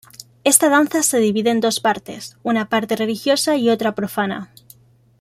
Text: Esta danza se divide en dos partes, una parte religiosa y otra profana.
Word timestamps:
Esta 0.43 0.67
danza 0.67 1.03
se 1.03 1.19
divide 1.19 1.51
en 1.51 1.59
dos 1.59 1.79
partes, 1.79 2.35
una 2.41 2.69
parte 2.69 2.95
religiosa 2.95 3.55
y 3.55 3.69
otra 3.69 3.93
profana. 3.93 4.51